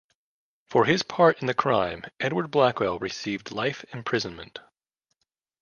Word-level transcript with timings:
For 0.65 0.85
his 0.85 1.03
part 1.03 1.41
in 1.41 1.45
the 1.45 1.53
crime 1.53 2.05
Edward 2.19 2.49
Blackwell 2.49 2.97
received 2.97 3.51
life 3.51 3.85
imprisonment. 3.93 4.57